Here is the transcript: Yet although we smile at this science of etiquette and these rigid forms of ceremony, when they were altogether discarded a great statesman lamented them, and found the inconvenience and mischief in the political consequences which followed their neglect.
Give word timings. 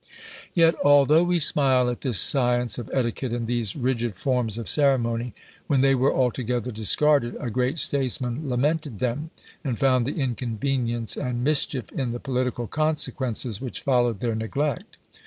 Yet 0.55 0.73
although 0.83 1.23
we 1.23 1.37
smile 1.37 1.87
at 1.87 2.01
this 2.01 2.19
science 2.19 2.79
of 2.79 2.89
etiquette 2.91 3.31
and 3.33 3.45
these 3.45 3.75
rigid 3.75 4.15
forms 4.15 4.57
of 4.57 4.67
ceremony, 4.67 5.35
when 5.67 5.81
they 5.81 5.93
were 5.93 6.11
altogether 6.11 6.71
discarded 6.71 7.37
a 7.39 7.51
great 7.51 7.77
statesman 7.77 8.49
lamented 8.49 8.97
them, 8.97 9.29
and 9.63 9.77
found 9.77 10.07
the 10.07 10.19
inconvenience 10.19 11.17
and 11.17 11.43
mischief 11.43 11.91
in 11.91 12.09
the 12.09 12.19
political 12.19 12.65
consequences 12.65 13.61
which 13.61 13.81
followed 13.83 14.21
their 14.21 14.33
neglect. 14.33 14.97